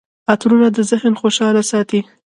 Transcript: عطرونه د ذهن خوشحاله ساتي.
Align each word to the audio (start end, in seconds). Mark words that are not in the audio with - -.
عطرونه 0.31 0.67
د 0.75 0.77
ذهن 0.91 1.13
خوشحاله 1.21 1.61
ساتي. 1.71 1.99